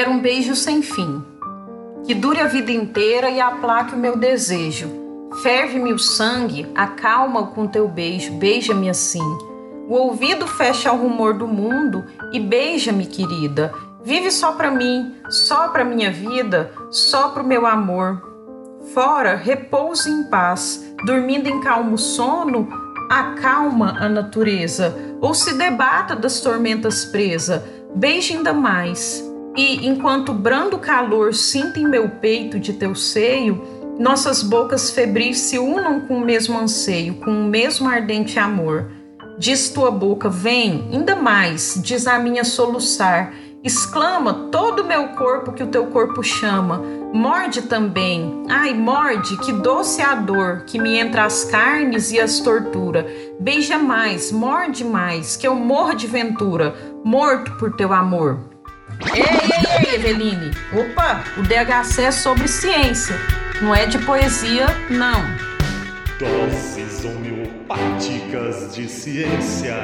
[0.00, 1.22] Quero um beijo sem fim,
[2.06, 4.88] que dure a vida inteira e aplaque o meu desejo.
[5.42, 9.20] Ferve-me o sangue, acalma-o com teu beijo, beija-me assim.
[9.90, 12.02] O ouvido fecha ao rumor do mundo
[12.32, 13.74] e beija-me, querida.
[14.02, 18.22] Vive só para mim, só para minha vida, só pro meu amor.
[18.94, 22.70] Fora, repouse em paz, dormindo em calmo sono,
[23.10, 29.28] acalma a natureza, ou se debata das tormentas presa, beije ainda mais.
[29.56, 33.62] E enquanto brando calor sinta em meu peito de teu seio,
[33.98, 38.90] nossas bocas febris se unam com o mesmo anseio, com o mesmo ardente amor.
[39.38, 43.32] Diz tua boca, vem, ainda mais, diz a minha soluçar,
[43.62, 46.80] exclama todo o meu corpo que o teu corpo chama,
[47.12, 52.40] morde também, ai, morde, que doce a dor que me entra as carnes e as
[52.40, 53.06] tortura,
[53.38, 56.74] beija mais, morde mais, que eu morro de ventura,
[57.04, 58.49] morto por teu amor.
[59.08, 63.16] Ei, ei, ei, Eveline, opa, o DHC é sobre ciência,
[63.62, 65.24] não é de poesia, não.
[66.18, 69.74] Doses homeopáticas de ciência.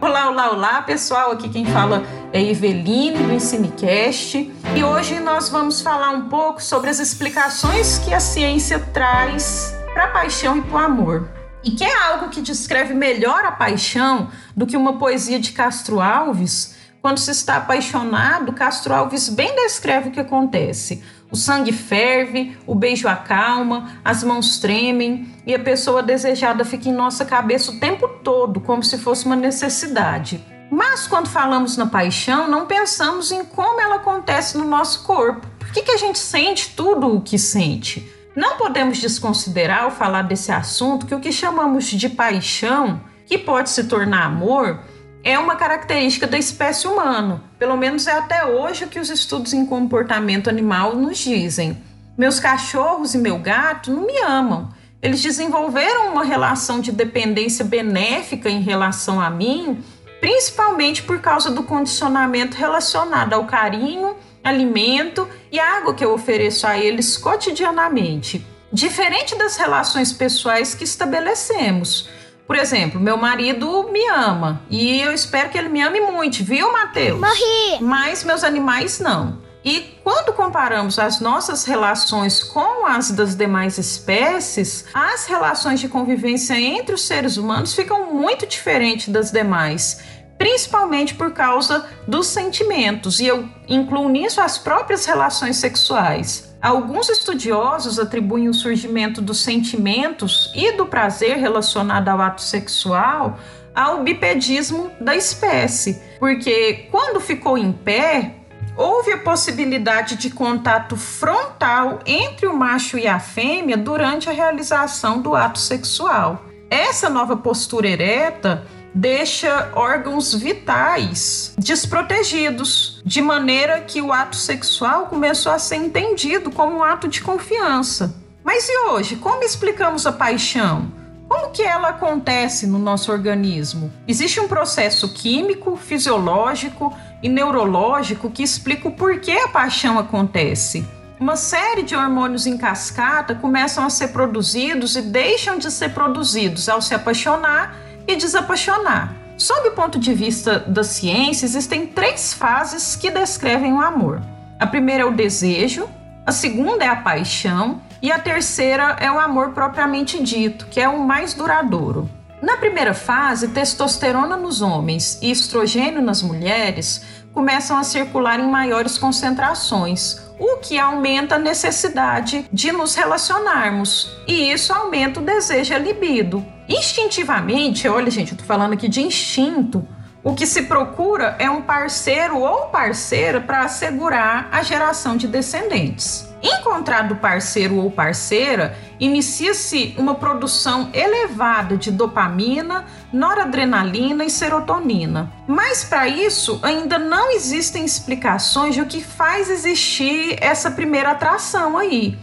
[0.00, 1.32] Olá, olá, olá, pessoal.
[1.32, 2.02] Aqui quem fala
[2.32, 8.14] é Eveline do Ensinecast e hoje nós vamos falar um pouco sobre as explicações que
[8.14, 11.28] a ciência traz para a paixão e para o amor.
[11.62, 16.00] E que é algo que descreve melhor a paixão do que uma poesia de Castro
[16.00, 16.79] Alves.
[17.02, 21.02] Quando se está apaixonado, Castro Alves bem descreve o que acontece.
[21.30, 26.92] O sangue ferve, o beijo acalma, as mãos tremem e a pessoa desejada fica em
[26.92, 30.44] nossa cabeça o tempo todo, como se fosse uma necessidade.
[30.70, 35.46] Mas quando falamos na paixão, não pensamos em como ela acontece no nosso corpo.
[35.58, 38.12] Por que, que a gente sente tudo o que sente?
[38.36, 43.70] Não podemos desconsiderar ao falar desse assunto que o que chamamos de paixão, que pode
[43.70, 44.80] se tornar amor,
[45.22, 47.42] é uma característica da espécie humana.
[47.58, 51.76] Pelo menos é até hoje o que os estudos em comportamento animal nos dizem.
[52.16, 54.70] Meus cachorros e meu gato não me amam.
[55.02, 59.82] Eles desenvolveram uma relação de dependência benéfica em relação a mim,
[60.20, 66.78] principalmente por causa do condicionamento relacionado ao carinho, alimento e água que eu ofereço a
[66.78, 68.44] eles cotidianamente.
[68.72, 72.08] Diferente das relações pessoais que estabelecemos.
[72.50, 76.72] Por exemplo, meu marido me ama e eu espero que ele me ame muito, viu,
[76.72, 77.20] Matheus?
[77.20, 77.78] Morri!
[77.80, 79.38] Mas meus animais não.
[79.64, 86.58] E quando comparamos as nossas relações com as das demais espécies, as relações de convivência
[86.58, 90.00] entre os seres humanos ficam muito diferentes das demais,
[90.40, 96.56] principalmente por causa dos sentimentos, e eu incluo nisso as próprias relações sexuais.
[96.62, 103.38] Alguns estudiosos atribuem o surgimento dos sentimentos e do prazer relacionado ao ato sexual
[103.74, 108.36] ao bipedismo da espécie, porque quando ficou em pé,
[108.78, 115.20] houve a possibilidade de contato frontal entre o macho e a fêmea durante a realização
[115.20, 116.46] do ato sexual.
[116.70, 125.52] Essa nova postura ereta deixa órgãos vitais desprotegidos, de maneira que o ato sexual começou
[125.52, 128.14] a ser entendido como um ato de confiança.
[128.44, 130.90] Mas e hoje, como explicamos a paixão?
[131.28, 133.92] Como que ela acontece no nosso organismo?
[134.08, 136.92] Existe um processo químico, fisiológico
[137.22, 140.84] e neurológico que explica o porquê a paixão acontece.
[141.20, 146.68] Uma série de hormônios em cascata começam a ser produzidos e deixam de ser produzidos
[146.68, 147.76] ao se apaixonar
[148.06, 149.14] e desapaixonar.
[149.36, 154.20] Sob o ponto de vista da ciência, existem três fases que descrevem o amor.
[154.58, 155.88] A primeira é o desejo,
[156.26, 160.88] a segunda é a paixão e a terceira é o amor propriamente dito, que é
[160.88, 162.08] o mais duradouro.
[162.42, 168.98] Na primeira fase, testosterona nos homens e estrogênio nas mulheres começam a circular em maiores
[168.98, 175.76] concentrações, o que aumenta a necessidade de nos relacionarmos, e isso aumenta o desejo e
[175.76, 176.42] a libido.
[176.66, 179.86] Instintivamente, olha, gente, eu tô falando aqui de instinto.
[180.24, 186.29] O que se procura é um parceiro ou parceira para assegurar a geração de descendentes.
[186.42, 195.30] Encontrado parceiro ou parceira, inicia-se uma produção elevada de dopamina, noradrenalina e serotonina.
[195.46, 201.76] Mas para isso, ainda não existem explicações de o que faz existir essa primeira atração
[201.76, 202.18] aí.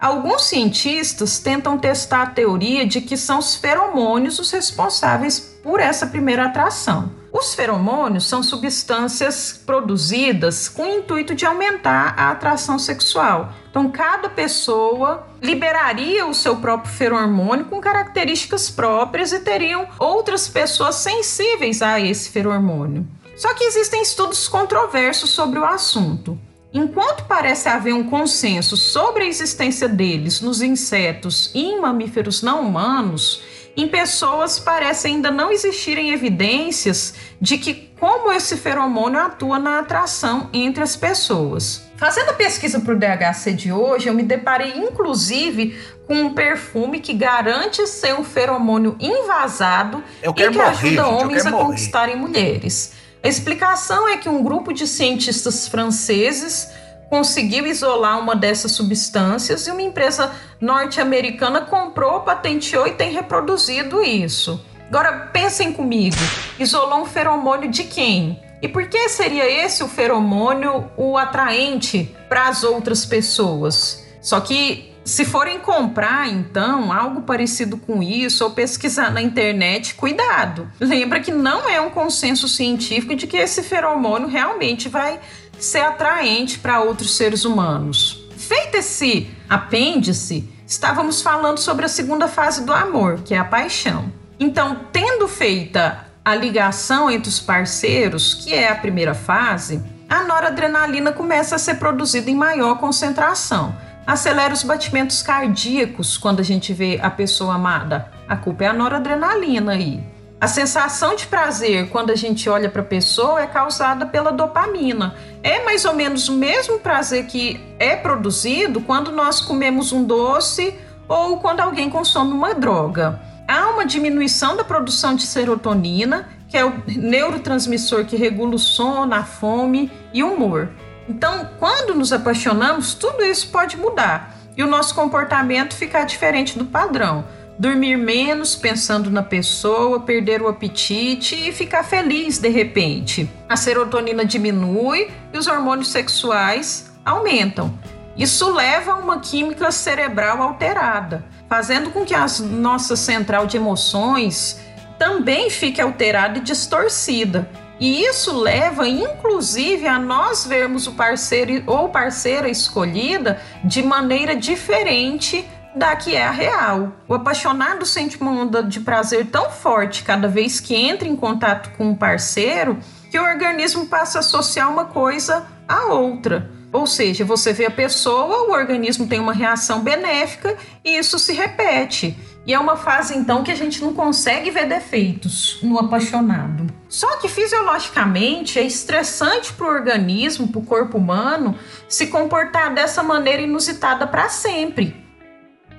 [0.00, 6.06] Alguns cientistas tentam testar a teoria de que são os feromônios os responsáveis por essa
[6.06, 7.10] primeira atração.
[7.32, 13.52] Os feromônios são substâncias produzidas com o intuito de aumentar a atração sexual.
[13.68, 20.94] Então, cada pessoa liberaria o seu próprio feromônio com características próprias e teriam outras pessoas
[20.94, 23.06] sensíveis a esse feromônio.
[23.36, 26.38] Só que existem estudos controversos sobre o assunto.
[26.78, 32.62] Enquanto parece haver um consenso sobre a existência deles nos insetos e em mamíferos não
[32.62, 33.42] humanos,
[33.76, 40.48] em pessoas parece ainda não existirem evidências de que como esse feromônio atua na atração
[40.52, 41.82] entre as pessoas.
[41.96, 47.00] Fazendo a pesquisa para o DHC de hoje, eu me deparei inclusive com um perfume
[47.00, 51.64] que garante ser um feromônio invasado e que morrer, ajuda gente, homens a morrer.
[51.64, 52.92] conquistarem mulheres.
[53.22, 56.70] A explicação é que um grupo de cientistas franceses
[57.08, 64.64] conseguiu isolar uma dessas substâncias e uma empresa norte-americana comprou, patenteou e tem reproduzido isso.
[64.88, 66.16] Agora pensem comigo,
[66.58, 68.40] isolou um feromônio de quem?
[68.60, 74.04] E por que seria esse o feromônio o atraente para as outras pessoas?
[74.20, 80.70] Só que se forem comprar, então, algo parecido com isso ou pesquisar na internet, cuidado.
[80.78, 85.18] Lembra que não é um consenso científico de que esse feromônio realmente vai
[85.58, 88.22] ser atraente para outros seres humanos.
[88.36, 94.12] Feito esse apêndice, estávamos falando sobre a segunda fase do amor, que é a paixão.
[94.38, 101.12] Então, tendo feita a ligação entre os parceiros, que é a primeira fase, a noradrenalina
[101.12, 103.74] começa a ser produzida em maior concentração.
[104.08, 108.10] Acelera os batimentos cardíacos quando a gente vê a pessoa amada.
[108.26, 110.02] A culpa é a noradrenalina aí.
[110.40, 115.14] A sensação de prazer quando a gente olha para a pessoa é causada pela dopamina.
[115.42, 120.74] É mais ou menos o mesmo prazer que é produzido quando nós comemos um doce
[121.06, 123.20] ou quando alguém consome uma droga.
[123.46, 129.14] Há uma diminuição da produção de serotonina, que é o neurotransmissor que regula o sono,
[129.14, 130.70] a fome e o humor.
[131.08, 136.64] Então, quando nos apaixonamos, tudo isso pode mudar e o nosso comportamento ficar diferente do
[136.64, 137.24] padrão
[137.58, 143.28] dormir menos pensando na pessoa, perder o apetite e ficar feliz de repente.
[143.48, 147.76] A serotonina diminui e os hormônios sexuais aumentam.
[148.16, 154.60] Isso leva a uma química cerebral alterada, fazendo com que a nossa central de emoções
[154.98, 157.48] também fique alterada e distorcida.
[157.80, 165.48] E isso leva, inclusive, a nós vermos o parceiro ou parceira escolhida de maneira diferente
[165.74, 166.92] da que é a real.
[167.06, 171.70] O apaixonado sente uma onda de prazer tão forte cada vez que entra em contato
[171.76, 172.78] com um parceiro
[173.10, 176.50] que o organismo passa a associar uma coisa à outra.
[176.72, 180.54] Ou seja, você vê a pessoa, o organismo tem uma reação benéfica
[180.84, 182.16] e isso se repete.
[182.48, 186.66] E é uma fase então que a gente não consegue ver defeitos no apaixonado.
[186.88, 191.54] Só que fisiologicamente é estressante para o organismo, para o corpo humano,
[191.86, 194.96] se comportar dessa maneira inusitada para sempre.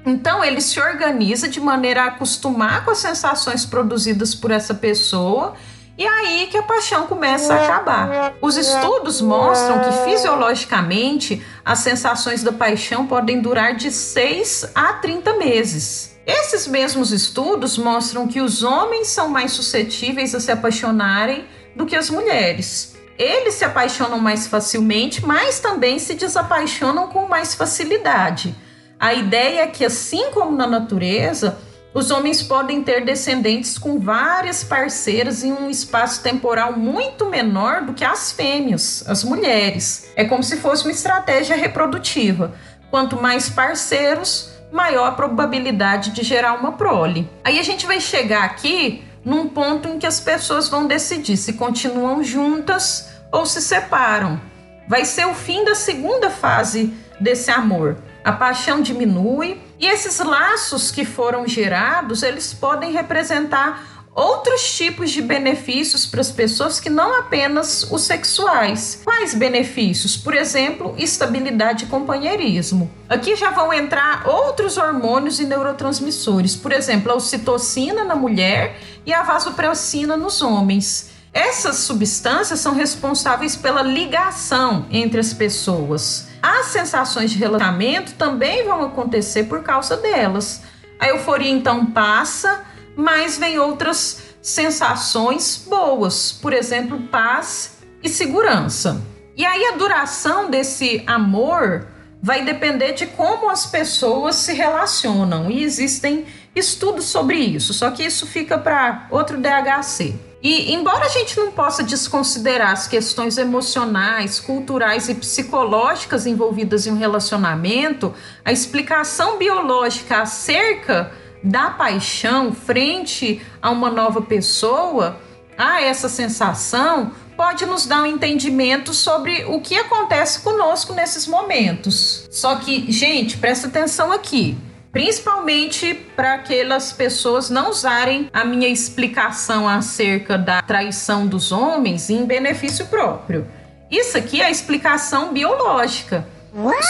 [0.05, 5.55] Então ele se organiza de maneira a acostumar com as sensações produzidas por essa pessoa
[5.97, 8.35] e aí que a paixão começa a acabar.
[8.43, 15.35] Os estudos mostram que fisiologicamente as sensações da paixão podem durar de 6 a 30
[15.37, 16.18] meses.
[16.29, 21.45] Esses mesmos estudos mostram que os homens são mais suscetíveis a se apaixonarem
[21.75, 22.95] do que as mulheres.
[23.17, 28.55] Eles se apaixonam mais facilmente, mas também se desapaixonam com mais facilidade.
[28.99, 31.57] A ideia é que, assim como na natureza,
[31.95, 37.93] os homens podem ter descendentes com várias parceiras em um espaço temporal muito menor do
[37.93, 40.11] que as fêmeas, as mulheres.
[40.15, 42.53] É como se fosse uma estratégia reprodutiva.
[42.91, 47.29] Quanto mais parceiros, maior a probabilidade de gerar uma prole.
[47.43, 51.53] Aí a gente vai chegar aqui num ponto em que as pessoas vão decidir se
[51.53, 54.39] continuam juntas ou se separam.
[54.87, 60.91] Vai ser o fim da segunda fase desse amor a paixão diminui e esses laços
[60.91, 67.17] que foram gerados, eles podem representar outros tipos de benefícios para as pessoas que não
[67.17, 68.99] apenas os sexuais.
[69.03, 70.17] Quais benefícios?
[70.17, 72.91] Por exemplo, estabilidade e companheirismo.
[73.07, 79.13] Aqui já vão entrar outros hormônios e neurotransmissores, por exemplo, a ocitocina na mulher e
[79.13, 81.11] a vasopressina nos homens.
[81.31, 86.27] Essas substâncias são responsáveis pela ligação entre as pessoas.
[86.41, 90.61] As sensações de relacionamento também vão acontecer por causa delas.
[90.99, 92.65] A euforia então passa,
[92.99, 99.01] mas vem outras sensações boas, por exemplo, paz e segurança.
[99.37, 101.87] E aí a duração desse amor
[102.21, 108.03] vai depender de como as pessoas se relacionam e existem estudos sobre isso, só que
[108.03, 110.15] isso fica para outro DHC.
[110.43, 116.91] E embora a gente não possa desconsiderar as questões emocionais, culturais e psicológicas envolvidas em
[116.91, 118.13] um relacionamento,
[118.43, 125.19] a explicação biológica acerca da paixão frente a uma nova pessoa
[125.59, 132.27] a essa sensação pode nos dar um entendimento sobre o que acontece conosco nesses momentos.
[132.31, 134.57] Só que, gente, presta atenção aqui.
[134.91, 142.25] Principalmente para aquelas pessoas não usarem a minha explicação acerca da traição dos homens em
[142.25, 143.45] benefício próprio.
[143.91, 146.25] Isso aqui é a explicação biológica.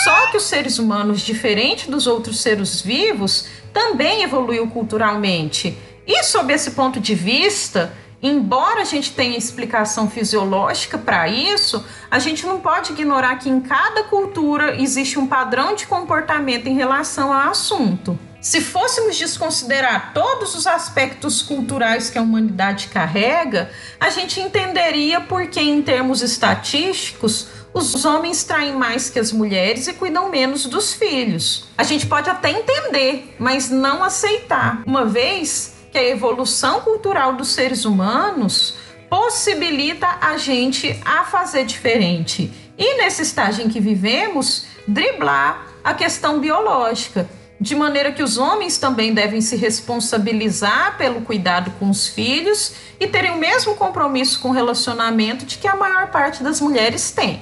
[0.03, 5.77] Só que os seres humanos, diferente dos outros seres vivos, também evoluiu culturalmente.
[6.07, 12.19] E sob esse ponto de vista, embora a gente tenha explicação fisiológica para isso, a
[12.19, 17.31] gente não pode ignorar que em cada cultura existe um padrão de comportamento em relação
[17.31, 18.17] ao assunto.
[18.41, 25.47] Se fôssemos desconsiderar todos os aspectos culturais que a humanidade carrega, a gente entenderia por
[25.47, 30.93] que, em termos estatísticos, os homens traem mais que as mulheres e cuidam menos dos
[30.93, 31.65] filhos.
[31.77, 37.49] A gente pode até entender, mas não aceitar, uma vez que a evolução cultural dos
[37.49, 38.75] seres humanos
[39.09, 42.51] possibilita a gente a fazer diferente.
[42.77, 48.77] E nesse estágio em que vivemos, driblar a questão biológica, de maneira que os homens
[48.77, 54.49] também devem se responsabilizar pelo cuidado com os filhos e terem o mesmo compromisso com
[54.49, 57.41] o relacionamento de que a maior parte das mulheres tem.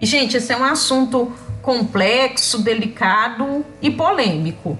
[0.00, 4.78] E, gente, esse é um assunto complexo, delicado e polêmico.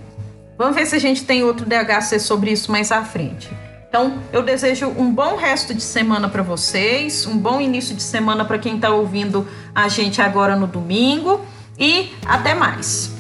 [0.58, 3.50] Vamos ver se a gente tem outro DHC sobre isso mais à frente.
[3.88, 8.44] Então, eu desejo um bom resto de semana para vocês, um bom início de semana
[8.44, 11.40] para quem está ouvindo a gente agora no domingo
[11.78, 13.15] e até mais.